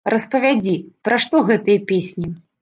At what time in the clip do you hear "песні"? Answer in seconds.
1.93-2.27